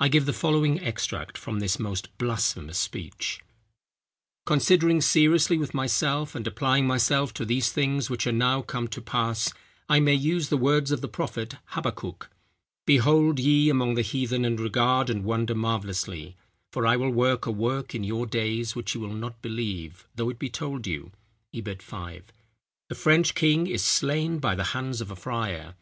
[0.00, 3.44] I give the following extract from this most blasphemous speech:—
[4.44, 9.00] "Considering seriously with myself, and applying myself to these things which are now come to
[9.00, 9.52] pass,
[9.88, 12.28] I may use the words of the prophet Habbakuk:
[12.86, 16.36] 'Behold, ye among the heathen, and regard, and wonder marvellously;
[16.72, 20.28] for I will work a work in your days, which ye will not believe, though
[20.28, 21.12] it be told you;'
[21.54, 21.60] i.
[21.62, 22.32] 5.
[22.88, 25.76] The French king is slain by the hands of a friar.